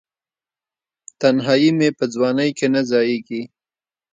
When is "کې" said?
2.57-2.67